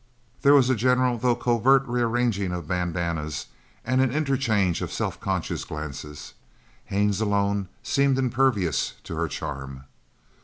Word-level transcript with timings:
There 0.41 0.55
was 0.55 0.67
a 0.67 0.73
general 0.75 1.19
though 1.19 1.35
covert 1.35 1.83
rearranging 1.85 2.51
of 2.53 2.67
bandanas, 2.67 3.45
and 3.85 4.01
an 4.01 4.09
interchange 4.11 4.81
of 4.81 4.91
self 4.91 5.19
conscious 5.19 5.63
glances. 5.63 6.33
Haines 6.85 7.21
alone 7.21 7.67
seemed 7.83 8.17
impervious 8.17 8.93
to 9.03 9.13
her 9.15 9.27
charm. 9.27 9.83